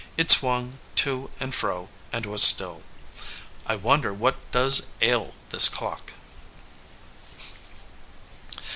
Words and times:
It 0.17 0.31
swung 0.31 0.79
to 0.95 1.29
and 1.39 1.53
fro, 1.53 1.87
and 2.11 2.25
was 2.25 2.41
still. 2.41 2.81
"I 3.67 3.75
wonder 3.75 4.11
what 4.11 4.33
does 4.51 4.87
ail 4.99 5.35
this 5.51 5.69
clock." 5.69 6.13